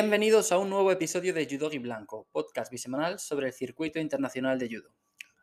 [0.00, 4.66] Bienvenidos a un nuevo episodio de Judogi Blanco, podcast bisemanal sobre el circuito internacional de
[4.66, 4.94] judo.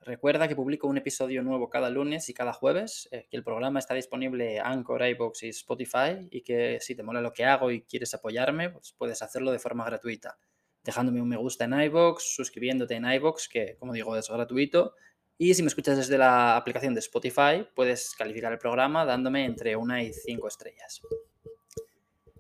[0.01, 3.77] Recuerda que publico un episodio nuevo cada lunes y cada jueves, eh, que el programa
[3.77, 7.69] está disponible en Anchor, iBox y Spotify y que si te mola lo que hago
[7.69, 10.39] y quieres apoyarme, pues puedes hacerlo de forma gratuita,
[10.83, 14.95] dejándome un me gusta en iBox, suscribiéndote en iBox, que como digo es gratuito,
[15.37, 19.75] y si me escuchas desde la aplicación de Spotify, puedes calificar el programa dándome entre
[19.75, 21.03] una y cinco estrellas.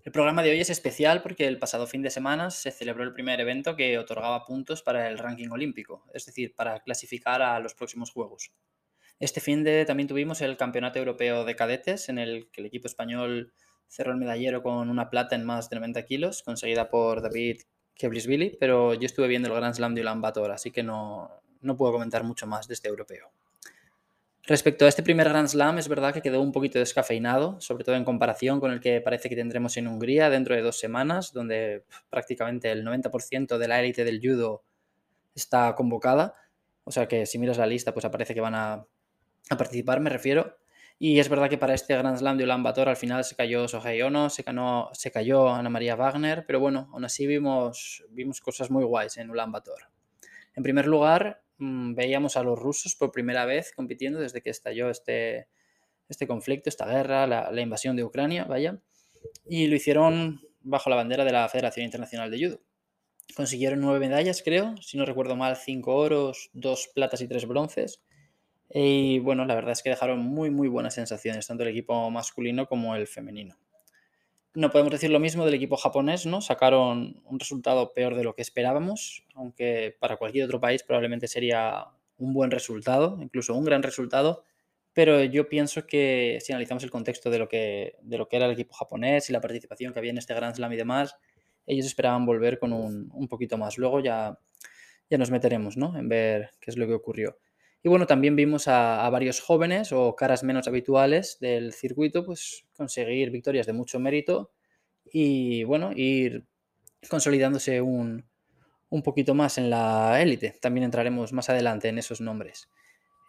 [0.07, 3.11] El programa de hoy es especial porque el pasado fin de semana se celebró el
[3.11, 7.75] primer evento que otorgaba puntos para el ranking olímpico, es decir, para clasificar a los
[7.75, 8.53] próximos Juegos.
[9.19, 12.87] Este fin de también tuvimos el Campeonato Europeo de Cadetes, en el que el equipo
[12.87, 13.51] español
[13.89, 17.63] cerró el medallero con una plata en más de 90 kilos, conseguida por David
[17.93, 21.75] Keblisvili, pero yo estuve viendo el Grand Slam de Ulan Bator, así que no, no
[21.75, 23.29] puedo comentar mucho más de este europeo.
[24.47, 27.95] Respecto a este primer Grand Slam, es verdad que quedó un poquito descafeinado, sobre todo
[27.95, 31.83] en comparación con el que parece que tendremos en Hungría dentro de dos semanas, donde
[32.09, 34.63] prácticamente el 90% de la élite del judo
[35.35, 36.33] está convocada.
[36.85, 38.85] O sea que si miras la lista, pues aparece que van a,
[39.49, 40.57] participar, me refiero.
[40.97, 43.67] Y es verdad que para este Grand Slam de Ulan Bator al final se cayó
[43.67, 44.45] Sohei Ono, se,
[44.93, 49.29] se cayó Ana María Wagner, pero bueno, aún así vimos, vimos cosas muy guays en
[49.29, 49.89] Ulan Bator.
[50.55, 54.89] En primer lugar, Mm, veíamos a los rusos por primera vez compitiendo desde que estalló
[54.89, 55.47] este,
[56.07, 58.79] este conflicto, esta guerra, la, invasión de Ucrania, vaya,
[59.45, 62.61] y lo hicieron bajo la bandera de la Federación Internacional de Judo.
[63.35, 68.01] Consiguieron nueve medallas, creo, si no recuerdo mal, cinco oros, dos platas y tres bronces.
[68.69, 72.67] Y bueno, la verdad es que dejaron muy, muy buenas sensaciones, tanto el equipo masculino
[72.67, 73.57] como el femenino.
[74.57, 76.41] No podemos decir lo mismo del equipo japonés, ¿no?
[76.41, 81.85] Sacaron un resultado peor de lo que esperábamos, aunque para cualquier otro país probablemente sería
[82.17, 84.45] un buen resultado, incluso un gran resultado,
[84.93, 88.47] pero yo pienso que si analizamos el contexto de lo que, de lo que era
[88.47, 91.15] el equipo japonés y la participación que había en este Grand Slam y demás,
[91.67, 93.77] ellos esperaban volver con un, un poquito más.
[93.77, 94.39] Luego ya,
[95.07, 95.95] ya nos meteremos ¿no?
[95.95, 97.37] en ver qué es lo que ocurrió.
[97.83, 103.31] Y bueno, también vimos a, varios jóvenes o caras menos habituales del circuito, pues conseguir
[103.31, 104.51] victorias de mucho mérito
[105.05, 106.45] y bueno, ir
[107.09, 108.25] consolidándose un,
[109.03, 110.55] poquito más en la élite.
[110.61, 112.69] También entraremos más adelante en esos nombres.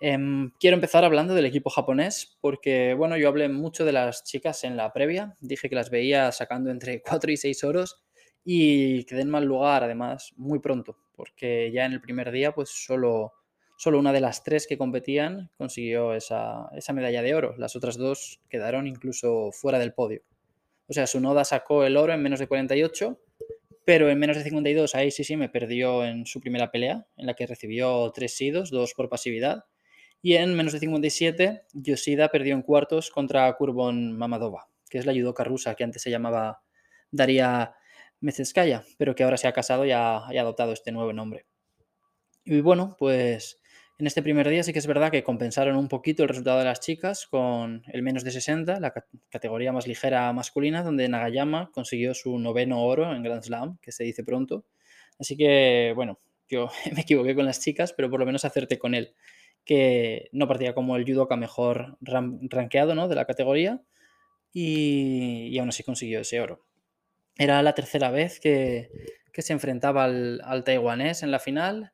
[0.00, 4.62] Em, quiero empezar hablando del equipo japonés porque, bueno, yo hablé mucho de las chicas
[4.62, 8.02] en la previa, dije que las veía sacando entre 4 y 6 oros
[8.44, 12.70] y quedé en mal lugar, además, muy pronto, porque ya en el primer día, pues
[12.70, 13.32] solo
[13.78, 17.54] Solo una de las tres que competían consiguió esa, medalla de oro.
[17.58, 20.22] Las otras dos quedaron incluso fuera del podio.
[20.88, 23.20] O sea, su noda sacó el oro en menos de 48,
[23.84, 27.26] pero en menos de 52 ahí sí sí me perdió en su primera pelea, en
[27.26, 29.66] la que recibió tres sidos, dos por pasividad.
[30.22, 35.12] Y en menos de 57, Yoshida perdió en cuartos contra Kurbon Mamadova, que es la
[35.12, 36.62] judoka rusa que antes se llamaba
[37.12, 37.76] Daria
[38.18, 41.46] Mezeskaya, pero que ahora se ha casado y ha adoptado este nuevo nombre.
[42.44, 43.57] Y bueno, pues
[43.98, 46.64] en este primer día sí que es verdad que compensaron un poquito el resultado de
[46.64, 48.94] las chicas con el menos de 60, la
[49.28, 54.04] categoría más ligera masculina, donde Nagayama consiguió su noveno oro en Grand Slam, que se
[54.04, 54.64] dice pronto.
[55.18, 58.94] Así que, bueno, yo me equivoqué con las chicas, pero por lo menos acerté con
[58.94, 59.14] él,
[59.64, 63.08] que no partía como el judoka mejor rankeado ¿no?
[63.08, 63.82] de la categoría
[64.52, 66.64] y, aún así consiguió ese oro.
[67.36, 68.90] Era la tercera vez que,
[69.32, 71.92] se enfrentaba al taiwanés en la final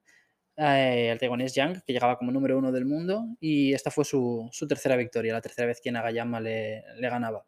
[0.56, 4.50] eh, el taiwanés Yang, que llegaba como número uno del mundo, y esta fue su,
[4.69, 7.44] tercera victoria, la tercera vez que Nagayama le, le, ganaba.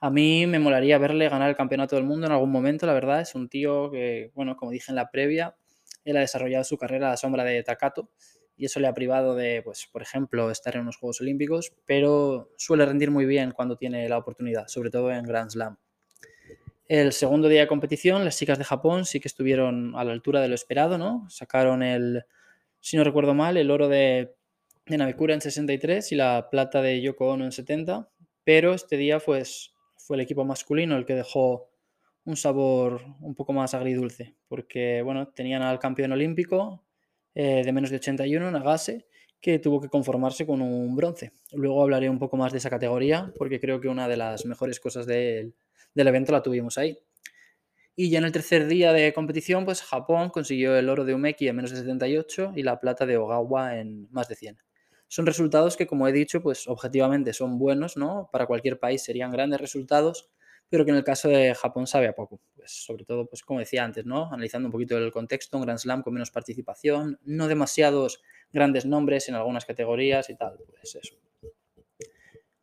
[0.00, 3.20] A mí me molaría verle ganar el campeonato del mundo en algún momento, la verdad,
[3.20, 5.56] es un tío que, bueno, como dije en la previa,
[6.04, 8.10] él ha desarrollado su carrera a la sombra de Takato,
[8.56, 12.50] y eso le ha privado de, pues, por ejemplo, estar en unos Juegos Olímpicos, pero
[12.56, 15.76] suele rendir muy bien cuando tiene la oportunidad, sobre todo en Grand Slam.
[16.88, 20.40] El segundo día de competición, las chicas de Japón sí que estuvieron a la altura
[20.40, 21.28] de lo esperado, ¿no?
[21.28, 22.24] Sacaron el,
[22.88, 24.34] si no recuerdo mal, el oro de,
[24.86, 28.08] de en 63 y la plata de Yoko Ono en 70,
[28.44, 31.68] pero este día pues, fue el equipo masculino el que dejó
[32.24, 36.82] un sabor un poco más agridulce, porque bueno, tenían al campeón olímpico
[37.34, 39.04] eh, de menos de 81, Nagase,
[39.38, 41.32] que tuvo que conformarse con un bronce.
[41.52, 44.80] Luego hablaré un poco más de esa categoría, porque creo que una de las mejores
[44.80, 45.52] cosas del
[45.94, 46.98] evento la tuvimos ahí.
[48.00, 51.48] Y ya en el tercer día de competición, pues Japón consiguió el oro de Umeki
[51.48, 54.56] en menos de 78 y la plata de Ogawa en más de 100.
[55.08, 58.28] Son resultados que, como he dicho, pues objetivamente son buenos, ¿no?
[58.30, 60.30] Para cualquier país serían grandes resultados,
[60.68, 62.40] pero que en el caso de Japón sabe a poco.
[62.54, 64.32] Pues sobre todo, pues como decía antes, ¿no?
[64.32, 68.22] Analizando un poquito el contexto, un Grand Slam con menos participación, no demasiados
[68.52, 71.16] grandes nombres en algunas categorías y tal, pues eso.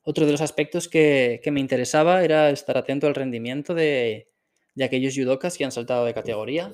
[0.01, 4.29] Otro de los aspectos que, que me interesaba era estar atento al rendimiento de,
[4.75, 6.73] de aquellos judokas que han saltado de categoría.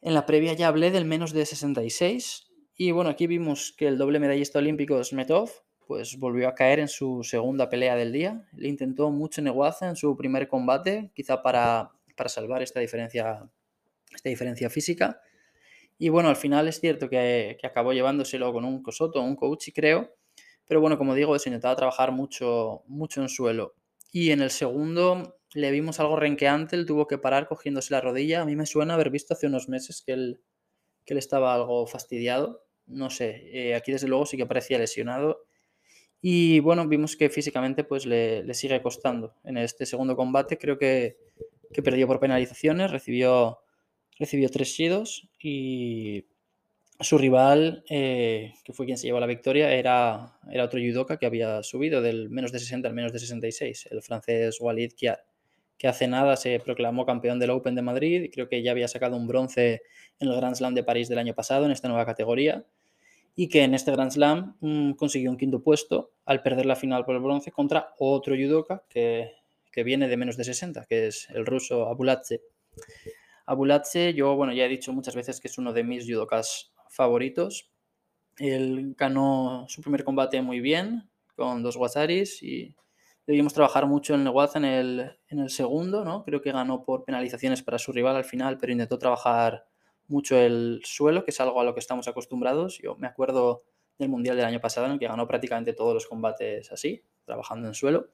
[0.00, 3.98] En la previa ya hablé del menos de 66 y bueno, aquí vimos que el
[3.98, 5.50] doble medallista olímpico Smetov
[5.86, 8.44] pues volvió a caer en su segunda pelea del día.
[8.56, 13.48] Le intentó mucho Neguaza en su primer combate, quizá para, para salvar esta diferencia,
[14.12, 15.20] esta diferencia física.
[15.96, 19.68] Y bueno, al final es cierto que, que acabó llevándoselo con un cosoto, un coach,
[19.74, 20.12] creo.
[20.66, 23.74] Pero bueno, como digo, se intentaba trabajar mucho, mucho en suelo.
[24.10, 28.42] Y en el segundo le vimos algo renqueante, él tuvo que parar cogiéndose la rodilla.
[28.42, 30.40] A mí me suena haber visto hace unos meses que él,
[31.04, 32.64] que estaba algo fastidiado.
[32.86, 35.46] No sé, eh, aquí desde luego sí que parecía lesionado.
[36.20, 39.34] Y bueno, vimos que físicamente pues le, le sigue costando.
[39.44, 41.16] En este segundo combate creo que,
[41.72, 43.60] que perdió por penalizaciones, recibió,
[44.18, 46.26] recibió tres shidos y
[47.00, 51.26] su rival, eh, que fue quien se llevó la victoria, era, era otro judoka que
[51.26, 55.22] había subido del menos de 60 al menos de 66, el francés Walid Kiar
[55.78, 59.16] que hace nada se proclamó campeón del Open de Madrid creo que ya había sacado
[59.16, 59.82] un bronce
[60.18, 62.64] en el Grand Slam de París del año pasado en esta nueva categoría
[63.36, 67.04] y que en este Grand Slam mmm, consiguió un quinto puesto al perder la final
[67.04, 69.30] por el bronce contra otro judoka que,
[69.70, 72.40] que viene de menos de 60, que es el ruso Abulatse.
[73.44, 77.70] Abulatse, yo bueno, ya he dicho muchas veces que es uno de mis judokas favoritos.
[78.38, 82.74] Él ganó su primer combate muy bien con dos wasaris y
[83.26, 86.24] debimos trabajar mucho en Neguaza en el, en el segundo, ¿no?
[86.24, 89.66] Creo que ganó por penalizaciones para su rival al final, pero intentó trabajar
[90.08, 92.78] mucho el suelo, que es algo a lo que estamos acostumbrados.
[92.78, 93.64] Yo me acuerdo
[93.98, 97.66] del Mundial del año pasado en el que ganó prácticamente todos los combates así, trabajando
[97.66, 98.08] en suelo.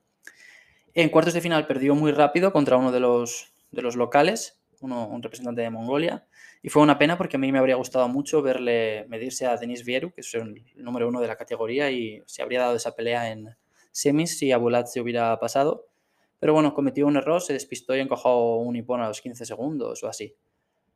[0.94, 5.06] En cuartos de final perdió muy rápido contra uno de los, de los locales, uno,
[5.08, 6.26] un representante de Mongolia,
[6.62, 9.84] y fue una pena porque a mí me habría gustado mucho verle medirse a Denis
[9.84, 13.32] Vieru, que es el número uno de la categoría, y se habría dado esa pelea
[13.32, 13.56] en,
[13.92, 15.86] semis si Abulat se hubiera pasado.
[16.40, 20.02] Pero bueno, cometió un error, se despistó y encojó un hipón a los 15 segundos
[20.02, 20.34] o así.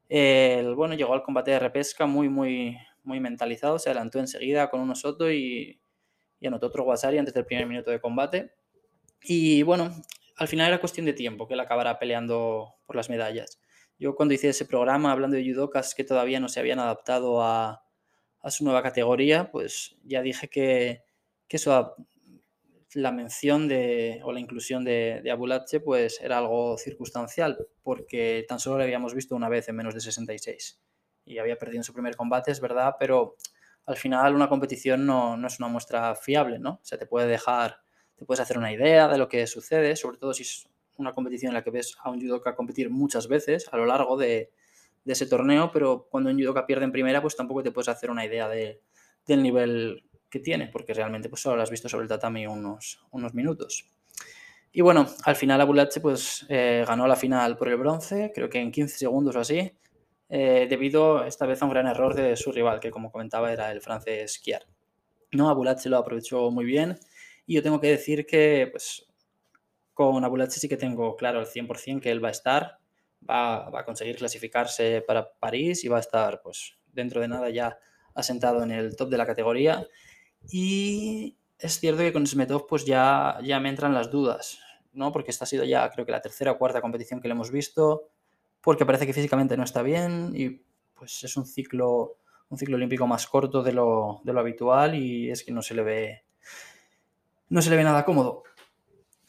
[0.08, 4.80] El, bueno, llegó al combate de repesca muy, muy, muy mentalizado, se adelantó enseguida con
[4.80, 5.80] uno Soto y,
[6.40, 8.54] y anotó otro Wasari antes del primer minuto de combate.
[9.22, 9.90] Y bueno,
[10.36, 13.60] al final era cuestión de tiempo que él acabara peleando por las medallas.
[13.98, 17.82] Yo cuando hice ese programa hablando de judokas que todavía no se habían adaptado a,
[18.40, 21.02] a su nueva categoría, pues ya dije que,
[21.48, 21.94] que eso
[22.96, 28.58] la mención de, o la inclusión de, de Abulache pues era algo circunstancial, porque tan
[28.58, 30.80] solo le habíamos visto una vez en menos de 66
[31.26, 33.36] y había perdido en su primer combate, es verdad, pero
[33.84, 36.80] al final una competición no, no, es una muestra fiable, ¿no?
[36.82, 37.80] O sea, te puede dejar,
[38.14, 40.66] te puedes hacer una idea de lo que sucede, sobre todo si es
[40.96, 44.16] una competición en la que ves a un judoka competir muchas veces a lo largo
[44.16, 44.52] de,
[45.04, 48.10] de ese torneo, pero cuando un judoka pierde en primera, pues tampoco te puedes hacer
[48.10, 48.80] una idea de,
[49.26, 53.04] del nivel que tiene, porque realmente pues solo lo has visto sobre el tatami unos,
[53.10, 53.90] unos minutos.
[54.72, 58.60] Y bueno, al final Abulache pues eh, ganó la final por el bronce, creo que
[58.60, 59.72] en 15 segundos o así,
[60.28, 63.72] eh, debido esta vez a un gran error de su rival, que como comentaba era
[63.72, 64.66] el francés Kiar.
[65.32, 66.98] No, Abulache lo aprovechó muy bien
[67.46, 69.06] y yo tengo que decir que pues
[69.94, 72.78] con Abulache sí que tengo claro al 100% que él va a estar,
[73.28, 77.48] va, va a conseguir clasificarse para París y va a estar pues dentro de nada
[77.48, 77.78] ya
[78.14, 79.86] asentado en el top de la categoría
[80.50, 84.58] y es cierto que con Smetov pues ya, ya me entran las dudas,
[84.92, 85.12] ¿no?
[85.12, 87.50] Porque esta ha sido ya creo que la tercera o cuarta competición que le hemos
[87.50, 88.10] visto,
[88.60, 90.62] porque parece que físicamente no está bien y
[90.94, 95.30] pues es un ciclo, un ciclo olímpico más corto de lo, de lo habitual y
[95.30, 96.24] es que no se le ve,
[97.48, 98.42] no se le ve nada cómodo.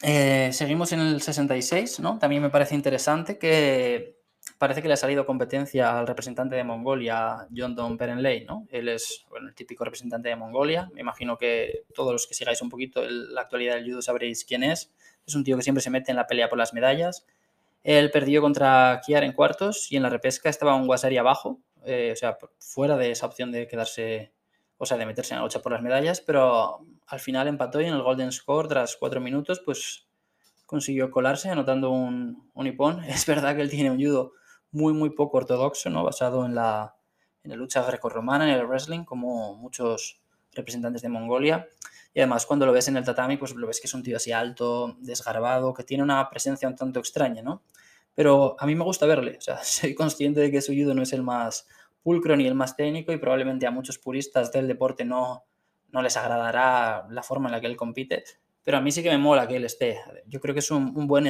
[0.00, 2.18] Eh, seguimos en el 66, ¿no?
[2.18, 4.17] También me parece interesante que
[4.58, 8.66] parece que le ha salido competencia al representante de Mongolia, John Don Perenley, ¿no?
[8.70, 10.90] Él es bueno, el típico representante de Mongolia.
[10.92, 14.44] Me imagino que todos los que sigáis un poquito el, la actualidad del judo sabréis
[14.44, 14.92] quién es.
[15.26, 17.24] Es un tío que siempre se mete en la pelea por las medallas.
[17.84, 22.10] Él perdió contra Kiar en cuartos y en la repesca estaba un Wasari abajo, eh,
[22.12, 24.32] o sea, fuera de esa opción de quedarse,
[24.76, 27.84] o sea, de meterse en la lucha por las medallas, pero al final empató y
[27.84, 30.08] en el Golden Score, tras cuatro minutos, pues
[30.66, 33.04] consiguió colarse anotando un, un hipón.
[33.04, 34.32] Es verdad que él tiene un judo
[34.70, 36.04] muy, muy poco ortodoxo, ¿no?
[36.04, 36.96] basado en la,
[37.42, 40.20] en la lucha grecorromana, en el wrestling, como muchos
[40.52, 41.68] representantes de Mongolia.
[42.14, 44.16] Y además, cuando lo ves en el tatami, pues lo ves que es un tío
[44.16, 47.62] así alto, desgarbado, que tiene una presencia un tanto extraña, ¿no?
[48.14, 51.02] Pero a mí me gusta verle, o sea, soy consciente de que su judo no
[51.02, 51.68] es el más
[52.02, 55.44] pulcro ni el más técnico y probablemente a muchos puristas del deporte no,
[55.90, 58.24] no les agradará la forma en la que él compite,
[58.68, 59.98] pero a mí sí que me mola que él esté.
[60.26, 61.26] Yo creo que es un, buen,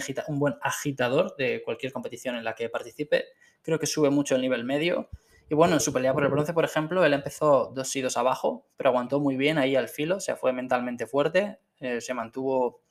[0.61, 3.27] agitador de cualquier competición en la que participe.
[3.63, 5.09] Creo que sube mucho el nivel medio.
[5.49, 8.67] Y bueno, en su pelea por el bronce, por ejemplo, él empezó dos sidos abajo,
[8.77, 12.83] pero aguantó muy bien ahí al filo, o sea, fue mentalmente fuerte, eh, se mantuvo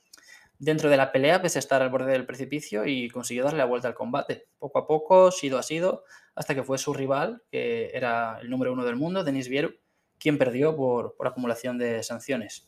[0.58, 3.66] dentro de la pelea, pese a estar al borde del precipicio, y consiguió darle la
[3.66, 4.46] vuelta al combate.
[4.58, 8.72] Poco a poco, sido a sido, hasta que fue su rival, que era el número
[8.72, 9.74] uno del mundo, Denis Vieru,
[10.18, 12.66] quien perdió por, acumulación de sanciones.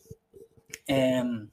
[0.86, 1.50] Em,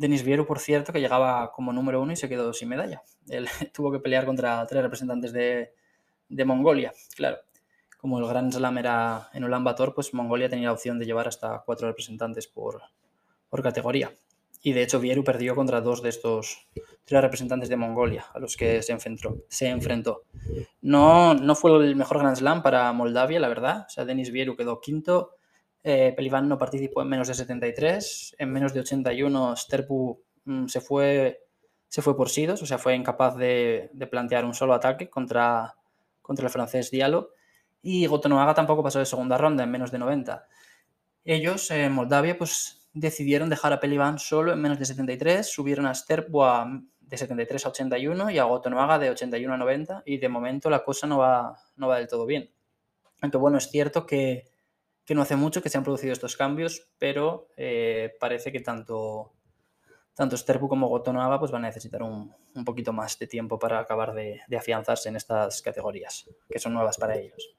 [0.00, 3.02] Denis Vieru, por cierto, que llegaba como número uno y se quedó sin medalla.
[3.28, 5.74] Él tuvo que pelear contra tres representantes de,
[6.46, 7.36] Mongolia, claro.
[7.98, 11.28] Como el Gran Slam era en Ulan Bator, pues Mongolia tenía la opción de llevar
[11.28, 12.80] hasta cuatro representantes por,
[13.62, 14.10] categoría.
[14.62, 16.66] Y de hecho Vieru perdió contra dos de estos
[17.04, 19.36] tres representantes de Mongolia a los que se enfrentó.
[19.48, 20.22] Se enfrentó.
[20.80, 23.84] No, no fue el mejor Grand Slam para Moldavia, la verdad.
[23.86, 25.36] O sea, Denis Vieru quedó quinto.
[25.82, 28.36] Eh, no participó en menos de 73.
[28.38, 31.46] En menos de 81 Sterpu mm, se, fue,
[31.88, 35.74] se fue por sidos, o sea, fue incapaz de, plantear un solo ataque contra,
[36.22, 37.30] contra el francés Diallo.
[37.82, 40.46] Y Gotonoaga tampoco pasó de segunda ronda en menos de 90.
[41.24, 45.94] Ellos, en Moldavia, pues decidieron dejar a Pelivan solo en menos de 73, subieron a
[45.94, 46.44] Sterbo
[47.00, 50.84] de 73 a 81 y a Gotonoaga de 81 a 90 y de momento la
[50.84, 52.50] cosa no va, no va del todo bien.
[53.20, 54.49] Aunque bueno, es cierto que,
[55.14, 59.32] no hace mucho que se han producido estos cambios, pero eh, parece que tanto,
[60.14, 64.12] tanto Sterbu como Gotonoaga pues van a necesitar un, poquito más de tiempo para acabar
[64.12, 67.56] de, afianzarse en estas categorías, que son nuevas para ellos.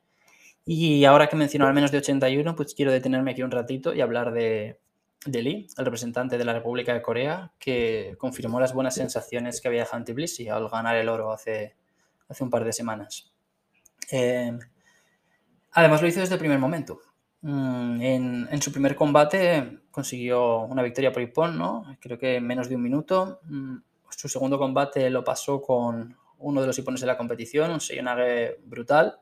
[0.64, 4.02] Y ahora que menciono al menos de 81, pues quiero detenerme aquí un ratito y
[4.02, 4.80] hablar de,
[5.26, 9.82] Lee, el representante de la República de Corea, que confirmó las buenas sensaciones que había
[9.82, 11.76] dejado en Tbilisi al ganar el oro hace,
[12.28, 13.34] hace un par de semanas.
[14.10, 14.60] Em,
[15.72, 17.02] además lo hizo desde el primer momento.
[17.42, 21.98] Mm, en, su primer combate consiguió una victoria por Ippon, ¿no?
[22.00, 23.40] creo que en menos de un minuto.
[23.44, 23.78] Mm,
[24.10, 28.60] su segundo combate lo pasó con uno de los Ippones de la competición, un Seiyonage
[28.66, 29.20] brutal.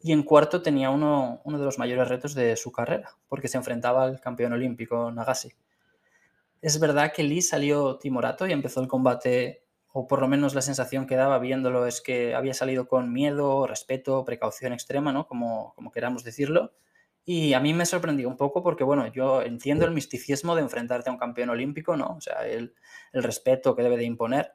[0.00, 3.56] Y en cuarto tenía uno, uno de los mayores retos de su carrera, porque se
[3.56, 5.56] enfrentaba al campeón olímpico Nagase.
[6.60, 10.62] Es verdad que Lee salió timorato y empezó el combate, o por lo menos la
[10.62, 15.26] sensación que daba viéndolo es que había salido con miedo, respeto, precaución extrema, ¿no?
[15.26, 16.72] Como, como queramos decirlo.
[17.26, 21.10] Y a mí me sorprendió un poco porque, bueno, yo entiendo el misticismo de enfrentarte
[21.10, 22.06] a un campeón olímpico, ¿no?
[22.16, 22.74] O sea, el,
[23.12, 24.54] el respeto que debe de imponer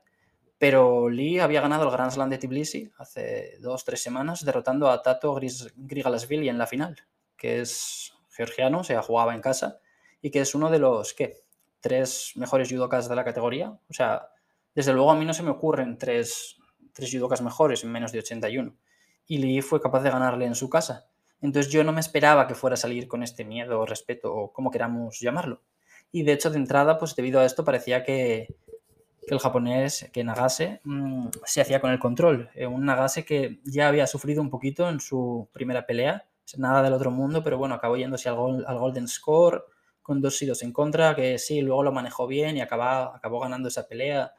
[0.62, 5.02] pero Lee había ganado el Grand Slam de Tbilisi hace dos, tres semanas, derrotando a
[5.02, 6.98] Tato Grigalasvili en la final,
[7.36, 9.80] que es georgiano, o sea, jugaba en casa,
[10.22, 11.38] y que es uno de los, ¿qué?
[11.80, 13.72] Tres mejores judokas de la categoría.
[13.72, 14.28] O sea,
[14.76, 16.58] desde luego a mí no se me ocurren tres,
[16.94, 18.78] tres judokas mejores en menos de 81.
[19.26, 21.10] Y Lee fue capaz de ganarle en su casa.
[21.42, 24.54] Entonces yo no me esperaba que fuera a salir con este miedo o respeto, o
[24.54, 25.62] como queramos llamarlo.
[26.12, 28.56] Y de hecho, de entrada, pues debido a esto parecía que,
[29.28, 32.50] el japonés, que Nagase, mm, se hacía con el control.
[32.54, 36.94] Eh, un Nagase que ya había sufrido un poquito en su primera pelea, nada del
[36.94, 39.64] otro mundo, pero bueno, acabó yéndose al, Golden Score
[40.02, 43.70] con dos sidos en contra, que sí, luego lo manejó bien y acabó, acabó ganando
[43.70, 44.34] esa pelea.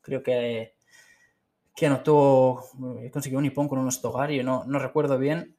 [0.00, 0.74] Creo que,
[1.74, 2.64] que anotó,
[3.02, 5.57] eh, consiguió un nipón con un Ostogario, no, no recuerdo bien,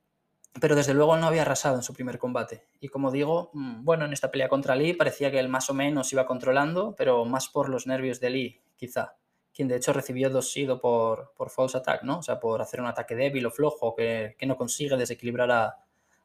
[0.59, 2.65] pero desde luego no había arrasado en su primer combate.
[2.79, 5.73] Y como digo, mm, bueno, en esta pelea contra Lee parecía que él más o
[5.73, 9.15] menos iba controlando, pero más por los nervios de Lee quizá,
[9.53, 12.19] quien de hecho recibió dos sido por, por false attack, ¿no?
[12.19, 15.77] O sea, por hacer un ataque débil o flojo que, que no consigue desequilibrar a,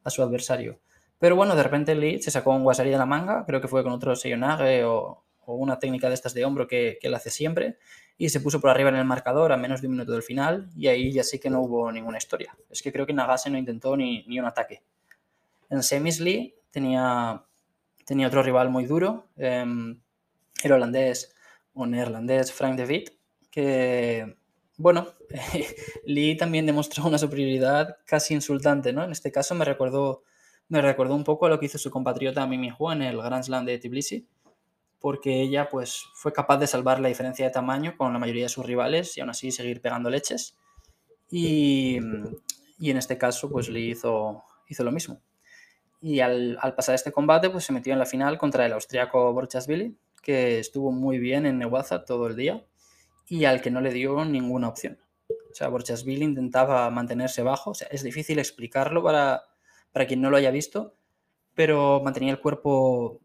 [0.04, 0.78] a, su adversario.
[1.18, 3.82] Pero bueno, de repente Lee se sacó un Wasari de la manga, creo que fue
[3.82, 7.30] con otro Seiyonage o, o una técnica de estas de hombro que, que él hace
[7.30, 7.78] siempre,
[8.16, 10.68] y se puso por arriba en el marcador a menos de un minuto del final,
[10.76, 12.56] y ahí ya sí que no hubo ninguna historia.
[12.70, 14.82] Es que creo que Nagase no intentó ni, ni un ataque.
[15.70, 17.44] En semis Lee tenía,
[18.06, 19.64] tenía otro rival muy duro, eh,
[20.62, 21.34] el holandés
[21.74, 23.04] un neerlandés, Frank de
[23.50, 24.36] que,
[24.76, 25.08] bueno,
[26.06, 29.04] Lee también demostró una superioridad casi insultante, ¿no?
[29.04, 30.22] En este caso me recordó,
[30.68, 33.44] me recordó un poco a lo que hizo su compatriota Mimi Hua en el Grand
[33.44, 34.26] Slam de Tbilisi,
[35.04, 38.48] porque ella pues fue capaz de salvar la diferencia de tamaño con la mayoría de
[38.48, 40.56] sus rivales y aún así seguir pegando leches.
[41.30, 41.98] Y,
[42.78, 45.20] y en este caso pues Lee hizo, hizo lo mismo.
[46.00, 49.30] Y al, al, pasar este combate pues se metió en la final contra el austriaco
[49.34, 52.64] Borchasvili, que estuvo muy bien en Newaza todo el día
[53.28, 54.98] y al que no le dio ninguna opción.
[55.28, 59.42] O sea, Borchasvili intentaba mantenerse bajo, o sea, es difícil explicarlo para,
[59.92, 60.96] para quien no lo haya visto,
[61.54, 63.20] pero mantenía el cuerpo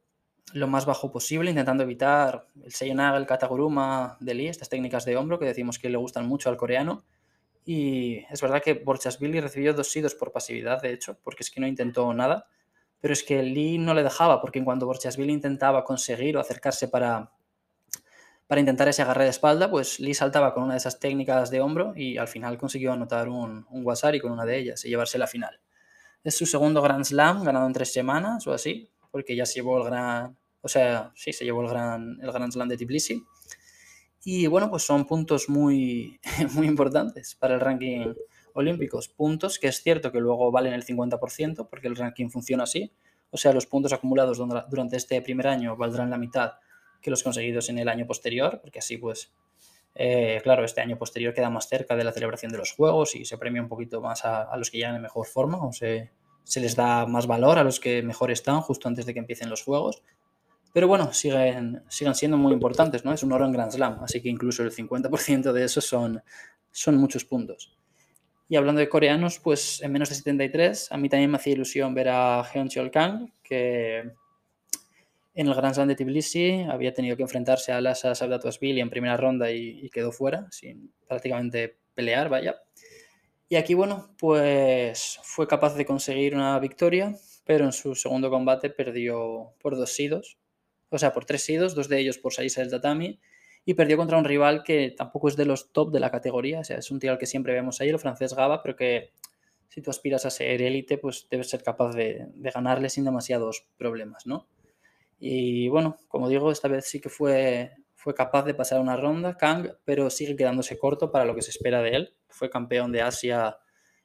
[0.54, 5.18] lo más bajo posible, intentando evitar el Seiyonaga, el Kataguruma de Lee, estas técnicas de
[5.18, 7.04] hombro que decimos que le gustan mucho al coreano.
[7.66, 11.60] Y es verdad que Borchasvili recibió dos sidos por pasividad, de hecho, porque es que
[11.60, 12.48] no intentó nada
[13.02, 16.88] pero es que Lee no le dejaba, porque en cuanto Borchasvili intentaba conseguir o acercarse
[16.88, 17.32] para,
[18.48, 21.62] para intentar ese agarre de espalda, pues Lee saltaba con una de esas técnicas de
[21.62, 25.18] hombro y al final consiguió anotar un, un Wasari con una de ellas y llevarse
[25.18, 25.62] la final.
[26.24, 29.78] Es su segundo Grand Slam, ganado en tres semanas o así, porque ya se llevó
[29.78, 33.24] el gran, o sea, sí, se llevó el gran, el Grand Slam de Tbilisi.
[34.24, 36.20] Y bueno, pues son puntos muy,
[36.54, 38.14] muy importantes para el ranking
[38.54, 39.08] olímpicos.
[39.08, 42.92] Puntos que es cierto que luego valen el 50%, porque el ranking funciona así.
[43.32, 44.40] O sea, los puntos acumulados
[44.70, 46.54] durante este primer año valdrán la mitad
[47.02, 49.32] que los conseguidos en el año posterior, porque así pues,
[49.96, 53.26] eh, claro, este año posterior queda más cerca de la celebración de los Juegos y
[53.26, 56.12] se premia un poquito más a, los que llegan en mejor forma, o se,
[56.44, 59.50] se les da más valor a los que mejor están justo antes de que empiecen
[59.50, 60.02] los Juegos.
[60.74, 63.14] Pero bueno, siguen, siguen siendo muy importantes, ¿no?
[63.14, 66.22] Es un oro en Grand Slam, así que incluso el 50% de eso son,
[66.72, 67.76] son muchos puntos.
[68.48, 71.94] Y hablando de coreanos, pues en menos de 73, a mí también me hacía ilusión
[71.94, 74.00] ver a Cheol Kang, que
[75.36, 79.18] en el Grand Slam de Tbilisi había tenido que enfrentarse a Lhasa Sabdatuasvili en primera
[79.18, 82.56] ronda y, y, quedó fuera, sin prácticamente pelear, vaya.
[83.52, 87.16] Y aquí, bueno, pues fue capaz de conseguir una victoria,
[87.46, 90.38] pero en su segundo combate perdió por dos sidos,
[90.90, 93.20] o sea, por tres sidos, dos de ellos por salirse del tatami,
[93.66, 96.64] y perdió contra un rival que tampoco es de los top de la categoría, o
[96.64, 99.14] sea, es un tío al que siempre vemos ahí, el francés Gaba, pero que
[99.68, 103.66] si tú aspiras a ser élite, pues debes ser capaz de, de ganarle sin demasiados
[103.78, 104.48] problemas, ¿no?
[105.20, 109.36] Y bueno, como digo, esta vez sí que fue, fue capaz de pasar una ronda,
[109.36, 112.14] Kang, pero sigue quedándose corto para lo que se espera de él.
[112.30, 113.58] Fue campeón de Asia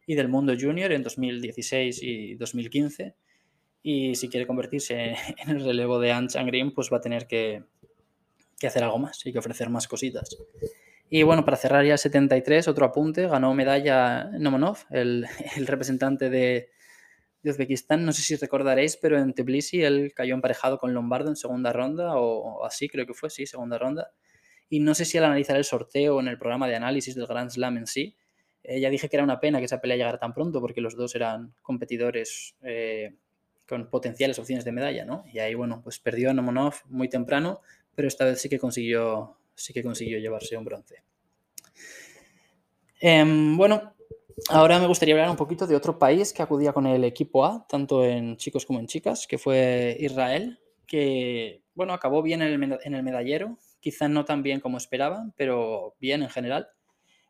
[0.04, 3.14] y del mundo junior en 2016 y 2015.
[3.84, 7.62] Y si quiere convertirse en el relevo de An Green, pues va a tener que,
[8.58, 10.38] que hacer algo más y que ofrecer más cositas.
[11.08, 15.24] Y bueno, para cerrar ya el 73, otro apunte, ganó medalla Nomonov, el,
[15.56, 16.70] el representante de,
[17.44, 18.04] de Uzbekistán.
[18.04, 22.16] No sé si recordaréis, pero en Tbilisi él cayó emparejado con Lombardo en segunda ronda,
[22.16, 24.10] o, así creo que fue, sí, segunda ronda.
[24.68, 27.50] Y no sé si al analizar el sorteo en el programa de análisis del Grand
[27.50, 28.16] Slam en sí,
[28.64, 30.96] eh, ya dije que era una pena que esa pelea llegara tan pronto, porque los
[30.96, 33.14] dos eran competidores eh,
[33.68, 35.24] con potenciales opciones de medalla, ¿no?
[35.32, 37.60] Y ahí, bueno, pues perdió a Nomonov muy temprano,
[37.94, 41.02] pero esta vez sí que consiguió, sí que consiguió llevarse un bronce.
[43.00, 43.93] Em, bueno,
[44.48, 47.66] Ahora me gustaría hablar un poquito de otro país que acudía con el equipo A,
[47.68, 53.02] tanto en chicos como en chicas, que fue Israel, que bueno, acabó bien en el,
[53.02, 56.68] medallero, quizá no tan bien como esperaban, pero bien en general.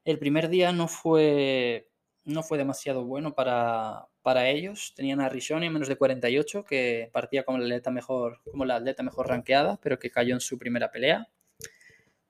[0.05, 1.88] El primer día no fue,
[2.25, 4.93] no fue demasiado bueno para, para ellos.
[4.97, 8.77] Tenían a Rishoni en menos de 48, que partía como la atleta mejor, como la
[8.77, 11.29] atleta mejor rankeada, pero que cayó en su primera pelea.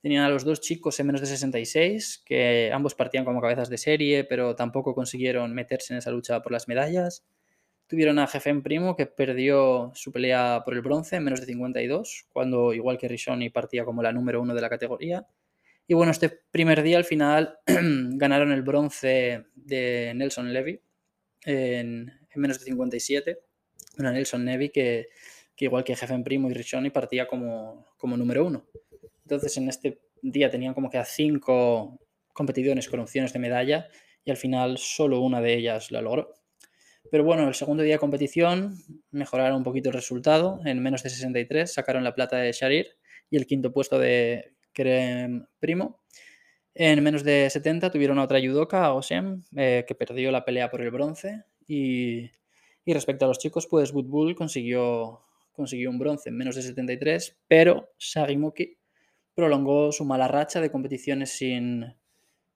[0.04, 3.78] Tenían a los dos chicos en menos de 66, que ambos partían como cabezas de
[3.78, 7.24] serie, pero tampoco consiguieron meterse en esa lucha por las medallas.
[7.86, 12.26] Tuvieron a Jefen Primo, que perdió su pelea por el bronce en menos de 52,
[12.34, 15.26] cuando igual que Rishoni partía como la número uno de la categoría.
[15.86, 20.82] Y bueno, este primer día al final ganaron el bronce de Nelson Levy
[21.46, 23.38] en, menos de 57.
[24.00, 25.08] Una Nelson Levy que,
[25.56, 28.66] que igual que Jefen Primo y Rishoni partía como, como número uno.
[29.24, 31.98] Entonces en este día tenían como que a cinco
[32.32, 33.88] competidores con opciones de medalla
[34.24, 36.34] y al final solo una de ellas la logró.
[37.10, 38.76] Pero bueno, el segundo día de competición
[39.10, 40.60] mejoraron un poquito el resultado.
[40.64, 42.86] En menos de 63 sacaron la plata de Sharir
[43.30, 46.00] y el quinto puesto de Kerem Primo.
[46.74, 50.80] En menos de 70 tuvieron a otra judoka, Osem, eh, que perdió la pelea por
[50.82, 51.44] el bronce.
[51.68, 52.30] Y,
[52.84, 57.92] respecto a los chicos, pues Woodbull consiguió, consiguió un bronce en menos de 73, pero
[57.96, 58.76] Sagimuki
[59.34, 61.94] prolongó su mala racha de competiciones sin,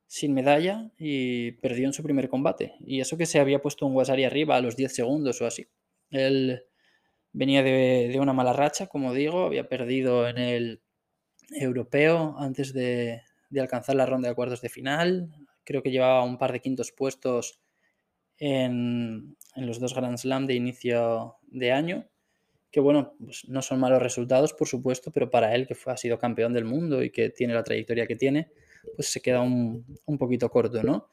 [0.06, 2.74] sin medalla y perdió en su primer combate.
[2.80, 5.68] Y eso que se había puesto un Wasari arriba a los 10 segundos o así.
[6.10, 6.64] Él
[7.32, 10.82] venía de, una mala racha, como digo, había perdido en el
[11.50, 15.30] europeo antes de, de, alcanzar la ronda de cuartos de final.
[15.64, 17.60] Creo que llevaba un par de quintos puestos
[18.38, 22.08] en, en los dos Grand Slam de inicio de año
[22.70, 25.96] que bueno, pues no son malos resultados, por supuesto, pero para él, que fue, ha
[25.96, 28.50] sido campeón del mundo y que tiene la trayectoria que tiene,
[28.94, 29.84] pues se queda un,
[30.18, 31.08] poquito corto, ¿no?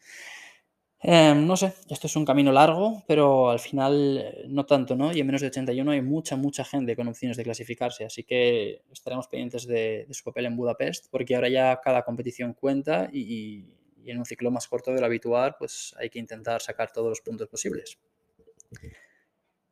[1.01, 5.13] Em, no sé, esto es un camino largo, pero al final eh, no tanto, ¿no?
[5.13, 8.81] Y en menos de 81 hay mucha, mucha gente con opciones de clasificarse, así que
[8.91, 13.65] estaremos pendientes de, su papel en Budapest, porque ahora ya cada competición cuenta y,
[14.03, 17.09] y en un ciclo más corto de lo habitual, pues hay que intentar sacar todos
[17.09, 17.99] los puntos posibles.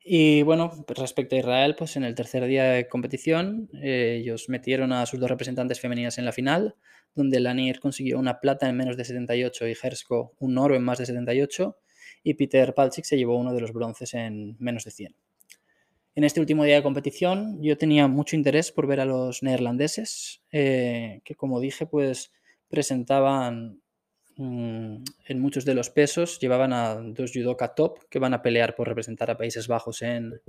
[0.05, 4.49] Y bueno, pues respecto a Israel, pues en el tercer día de competición, eh, ellos
[4.49, 6.75] metieron a sus dos representantes femeninas en la final,
[7.15, 10.97] donde Lanier consiguió una plata en menos de 78 y Hersko un oro en más
[10.97, 11.77] de 78,
[12.23, 15.15] y Peter Palchik se llevó uno de los bronces en menos de 100.
[16.15, 20.43] En este último día de competición, yo tenía mucho interés por ver a los neerlandeses,
[20.51, 22.33] eh, que como dije, pues
[22.67, 23.81] presentaban
[24.38, 28.88] en muchos de los pesos llevaban a dos judoka top que van a pelear por
[28.88, 30.41] representar a Países Bajos en,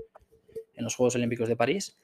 [0.74, 1.98] en los Juegos Olímpicos de París.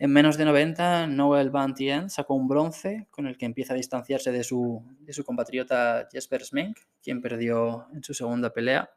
[0.00, 3.76] En menos de 90, Noel Van Tien sacó un bronce con el que empieza a
[3.76, 8.90] distanciarse de su, de su compatriota Jesper Smink, quien perdió en su segunda pelea.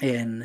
[0.00, 0.42] En,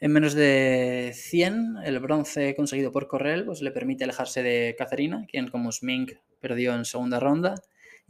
[0.00, 5.24] en menos de 100, el bronce conseguido por Correll pues, le permite alejarse de Katharina,
[5.26, 7.54] quien como Smink perdió en segunda ronda.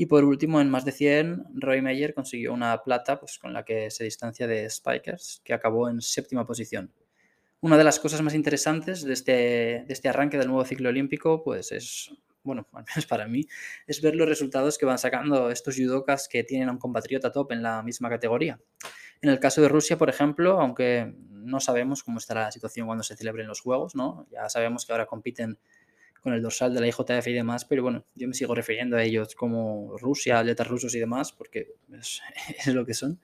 [0.00, 3.64] Y por último, en más de 100, Roy Meyer consiguió una plata pues, con la
[3.64, 6.92] que se distancia de Spikers, que acabó en séptima posición.
[7.60, 11.42] Una de las cosas más interesantes de este, de este arranque del nuevo ciclo olímpico,
[11.42, 12.12] pues es,
[12.44, 13.44] bueno, al menos para mí,
[13.88, 17.50] es ver los resultados que van sacando estos judokas que tienen a un compatriota top
[17.50, 18.60] en la misma categoría.
[19.20, 23.02] En el caso de Rusia, por ejemplo, aunque no sabemos cómo estará la situación cuando
[23.02, 24.28] se celebren los Juegos, ¿no?
[24.30, 25.58] Ya sabemos que ahora compiten
[26.22, 29.02] con el dorsal de la IJF y demás, pero bueno, yo me sigo refiriendo a
[29.02, 32.20] ellos como Rusia, atletas rusos y demás, porque es,
[32.66, 33.20] es lo que son.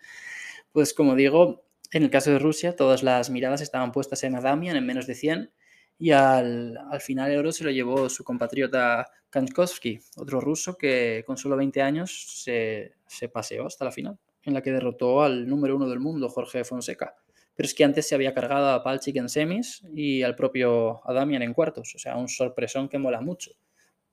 [0.72, 4.76] Pues como digo, en el caso de Rusia, todas las miradas estaban puestas en Adamian
[4.76, 5.52] en menos de 100
[5.98, 11.36] y al, final el oro se lo llevó su compatriota Kankowski, otro ruso que con
[11.36, 15.76] solo 20 años se, se paseó hasta la final, en la que derrotó al número
[15.76, 17.14] uno del mundo, Jorge Fonseca.
[17.54, 21.42] Pero es que antes se había cargado a Palchik en semis y al propio Adamian
[21.42, 21.94] en cuartos.
[21.94, 23.52] O sea, un sorpresón que mola mucho,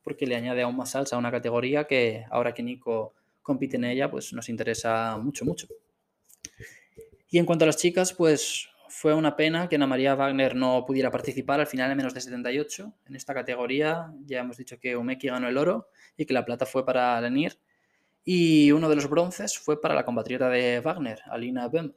[0.03, 3.85] porque le añade aún más salsa a una categoría que ahora que Nico compite en
[3.85, 5.67] ella, pues nos interesa mucho, mucho.
[7.29, 10.85] Y en cuanto a las chicas, pues fue una pena que Ana María Wagner no
[10.85, 12.93] pudiera participar al final en menos de 78.
[13.07, 16.65] En esta categoría ya hemos dicho que Umeki ganó el oro y que la plata
[16.65, 17.57] fue para Lenir.
[18.23, 21.93] Y uno de los bronces fue para la compatriota de Wagner, Alina Bem.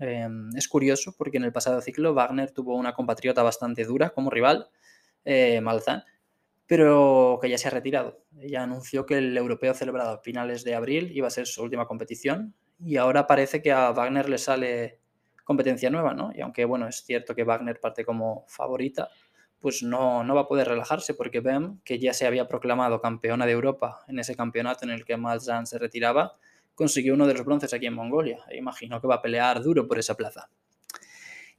[0.00, 4.30] Em, es curioso porque en el pasado ciclo Wagner tuvo una compatriota bastante dura como
[4.30, 4.68] rival,
[5.26, 5.60] eh,
[6.66, 8.24] pero que ya se ha retirado.
[8.38, 11.86] Ella anunció que el europeo celebrado a finales de abril iba a ser su última
[11.86, 15.00] competición y ahora parece que a Wagner le sale
[15.44, 16.30] competencia nueva, ¿no?
[16.34, 19.10] Y aunque, bueno, es cierto que Wagner parte como favorita,
[19.58, 23.44] pues no, no va a poder relajarse porque Bem, que ya se había proclamado campeona
[23.44, 26.36] de Europa en ese campeonato en el que Malzahn se retiraba,
[26.80, 28.38] consiguió uno de los bronces aquí en Mongolia.
[28.56, 30.48] Imagino que va a pelear duro por esa plaza.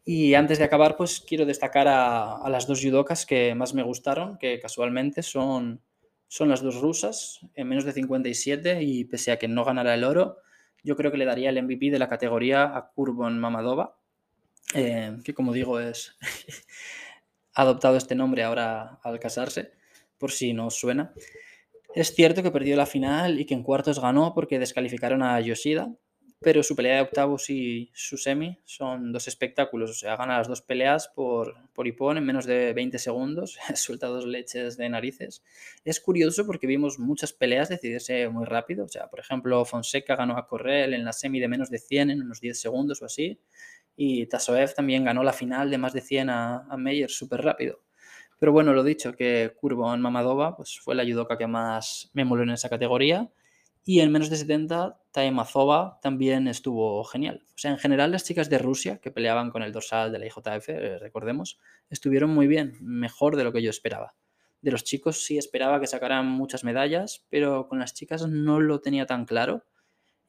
[0.03, 4.39] Y antes de acabar, pues quiero destacar a, las dos judokas que más me gustaron,
[4.39, 5.79] que casualmente son,
[6.27, 10.05] son las dos rusas, en menos de 57, y pese a que no ganara el
[10.05, 10.37] oro,
[10.83, 13.99] yo creo que le daría el MVP de la categoría a Kurbon Mamadova,
[14.73, 16.17] eh, que como digo es
[17.53, 19.71] ha adoptado este nombre ahora al casarse,
[20.17, 21.13] por si no os suena.
[21.93, 25.93] Es cierto que perdió la final y que en cuartos ganó porque descalificaron a Yoshida,
[26.39, 29.91] pero su pelea de octavos y su semi son dos espectáculos.
[29.91, 34.07] O sea, gana las dos peleas por, por Ipón en menos de 20 segundos, suelta
[34.07, 35.43] dos leches de narices.
[35.83, 38.85] Es curioso porque vimos muchas peleas decidirse muy rápido.
[38.85, 42.11] O sea, por ejemplo, Fonseca ganó a Correll en la semi de menos de 100
[42.11, 43.37] en unos 10 segundos o así.
[43.97, 47.81] Y Tasoev también ganó la final de más de 100 a, a Meyer súper rápido.
[48.41, 52.41] Pero bueno, lo dicho, que Kurbon Mamadova pues, fue la judoka que más me moló
[52.41, 53.29] en esa categoría
[53.85, 57.43] y en menos de 70, Taimazova también estuvo genial.
[57.49, 60.25] O sea, en general las chicas de Rusia que peleaban con el dorsal de la
[60.25, 61.59] IJF, eh, recordemos,
[61.91, 64.15] estuvieron muy bien, mejor de lo que yo esperaba.
[64.63, 68.81] De los chicos sí esperaba que sacaran muchas medallas, pero con las chicas no lo
[68.81, 69.65] tenía tan claro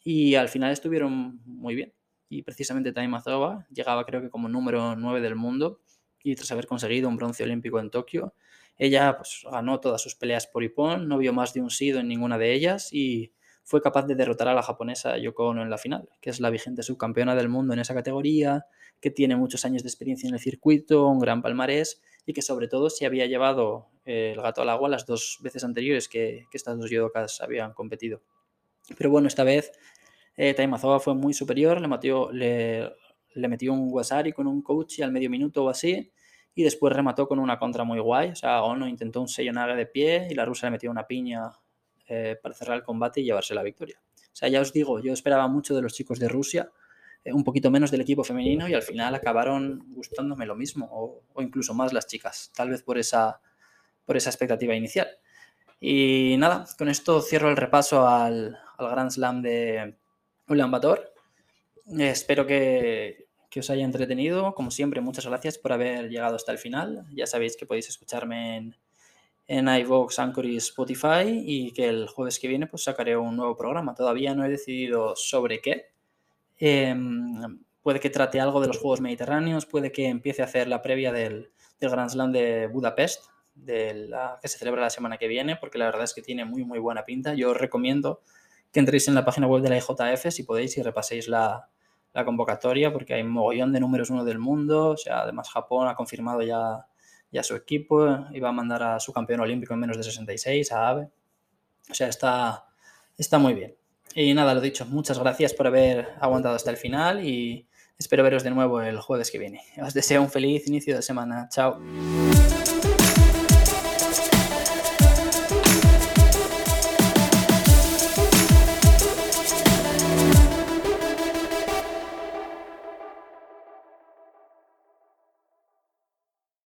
[0.04, 1.94] y al final estuvieron muy bien.
[2.28, 5.80] Y precisamente Taimazova llegaba creo que como número 9 del mundo
[6.22, 8.34] y tras haber conseguido un bronce olímpico en Tokio,
[8.78, 12.08] ella pues, ganó todas sus peleas por Ipón, no vio más de un sido en
[12.08, 13.32] ninguna de ellas y
[13.64, 16.50] fue capaz de derrotar a la japonesa Yoko Ono en la final, que es la
[16.50, 18.66] vigente subcampeona del mundo en esa categoría,
[19.00, 22.68] que tiene muchos años de experiencia en el circuito, un gran palmarés y que sobre
[22.68, 26.78] todo se había llevado eh, el gato al agua las dos veces anteriores que, estas
[26.78, 28.22] dos yodokas habían competido.
[28.98, 29.72] Pero bueno, esta vez
[30.36, 32.92] eh, Taimazova fue muy superior, le metió, le,
[33.34, 36.12] le metió un wasari con un coach al medio minuto o así,
[36.54, 38.30] y después remató con una contra muy guay.
[38.30, 41.50] O sea, Ono intentó un sello de pie y la rusa le metió una piña
[42.08, 44.00] eh, para cerrar el combate y llevarse la victoria.
[44.16, 46.70] O sea, ya os digo, yo esperaba mucho de los chicos de Rusia,
[47.24, 51.42] eh, un poquito menos del equipo femenino y al final acabaron gustándome lo mismo o,
[51.42, 53.40] incluso más las chicas, tal vez por esa,
[54.04, 55.08] por esa expectativa inicial.
[55.80, 59.96] Y nada, con esto cierro el repaso al, al Grand Slam de
[60.48, 61.12] Ulaanbaatar.
[61.98, 63.21] Espero que,
[63.52, 64.54] que os haya entretenido.
[64.54, 67.04] Como siempre, muchas gracias por haber llegado hasta el final.
[67.14, 68.76] Ya sabéis que podéis escucharme en
[69.46, 73.56] en iVoox, Anchor y Spotify y que el jueves que viene pues sacaré un nuevo
[73.56, 73.94] programa.
[73.94, 75.90] Todavía no he decidido sobre qué.
[76.58, 80.80] Em, puede que trate algo de los Juegos Mediterráneos, puede que empiece a hacer la
[80.80, 84.08] previa del, del Grand Slam de Budapest, de
[84.40, 86.78] que se celebra la semana que viene, porque la verdad es que tiene muy muy
[86.78, 87.34] buena pinta.
[87.34, 88.22] Yo os recomiendo
[88.72, 91.68] que entréis en la página web de la IJF si podéis y repaséis la,
[92.12, 94.90] la convocatoria, porque hay mogollón de números uno del mundo.
[94.90, 96.86] O sea, además Japón ha confirmado ya
[97.32, 100.70] y a su equipo, iba a mandar a su campeón olímpico en menos de 66,
[100.70, 101.08] a Ave.
[101.90, 102.66] O sea, está,
[103.16, 103.74] está muy bien.
[104.14, 107.66] Y nada, lo dicho, muchas gracias por haber aguantado hasta el final y
[107.98, 109.62] espero veros de nuevo el jueves que viene.
[109.82, 111.48] Os deseo un feliz inicio de semana.
[111.50, 111.80] Chao.